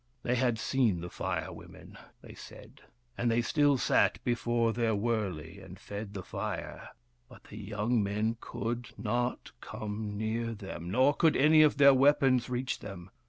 They 0.23 0.33
had 0.33 0.57
seen 0.57 1.01
the 1.01 1.11
Fire 1.11 1.53
Women, 1.53 1.95
they 2.23 2.33
said, 2.33 2.81
and 3.19 3.29
they 3.29 3.43
still 3.43 3.77
sat 3.77 4.17
before 4.23 4.73
their 4.73 4.95
wurley 4.95 5.59
and 5.61 5.77
fed 5.79 6.15
the 6.15 6.23
fire; 6.23 6.89
but 7.29 7.43
the 7.43 7.57
young 7.59 8.01
men 8.01 8.37
could 8.41 8.93
not 8.97 9.51
come 9.61 10.17
near 10.17 10.55
them, 10.55 10.89
nor 10.89 11.13
could 11.13 11.37
any 11.37 11.61
of 11.61 11.77
their 11.77 11.93
weapons 11.93 12.49
reach 12.49 12.79
them. 12.79 13.11